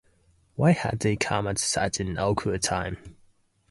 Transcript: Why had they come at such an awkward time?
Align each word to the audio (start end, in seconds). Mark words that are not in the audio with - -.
Why 0.55 0.71
had 0.71 1.01
they 1.01 1.15
come 1.15 1.45
at 1.45 1.59
such 1.59 1.99
an 1.99 2.17
awkward 2.17 2.63
time? 2.63 3.17